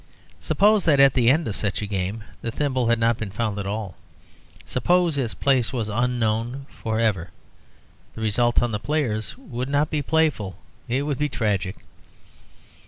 [0.39, 3.59] Suppose that at the end of such a game the thimble had not been found
[3.59, 3.95] at all;
[4.65, 7.29] suppose its place was unknown for ever:
[8.15, 10.57] the result on the players would not be playful,
[10.89, 11.75] it would be tragic.